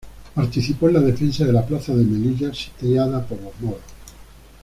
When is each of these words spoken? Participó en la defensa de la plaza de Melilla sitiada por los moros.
Participó 0.33 0.87
en 0.87 0.95
la 0.95 0.99
defensa 1.01 1.45
de 1.45 1.53
la 1.53 1.63
plaza 1.63 1.93
de 1.95 2.03
Melilla 2.03 2.51
sitiada 2.55 3.23
por 3.23 3.39
los 3.39 3.59
moros. 3.61 3.81